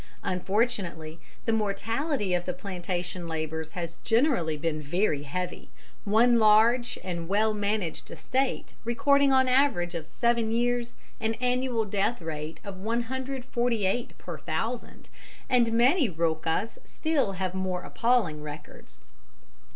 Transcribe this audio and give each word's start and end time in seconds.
]Unfortunately, 0.23 1.19
the 1.45 1.53
mortality 1.53 2.33
of 2.33 2.45
the 2.45 2.55
plantation 2.55 3.27
labourers 3.27 3.73
has 3.73 3.97
generally 4.03 4.57
been 4.57 4.81
very 4.81 5.21
heavy, 5.21 5.69
one 6.05 6.39
large 6.39 6.97
and 7.03 7.27
well 7.29 7.53
managed 7.53 8.09
estate 8.09 8.73
recording 8.83 9.31
on 9.31 9.47
an 9.47 9.53
average 9.53 9.93
of 9.93 10.07
seven 10.07 10.49
years 10.51 10.95
an 11.19 11.35
annual 11.35 11.85
death 11.85 12.19
rate 12.19 12.59
of 12.63 12.77
148 12.79 14.17
per 14.17 14.39
thousand, 14.39 15.09
and 15.47 15.71
many 15.71 16.09
rocas 16.09 16.79
have 16.81 16.87
still 16.87 17.35
more 17.53 17.83
appalling 17.83 18.41
records. 18.41 19.03